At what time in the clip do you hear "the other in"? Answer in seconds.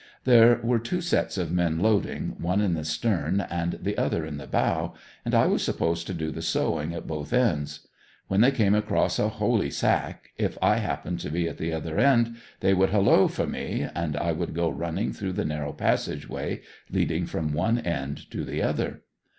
3.83-4.37